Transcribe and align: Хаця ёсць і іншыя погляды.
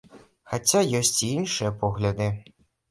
Хаця 0.53 0.81
ёсць 1.01 1.19
і 1.29 1.31
іншыя 1.37 1.77
погляды. 1.85 2.33